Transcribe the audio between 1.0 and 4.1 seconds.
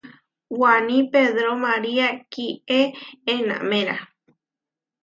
Pedró María kieʼenaméra.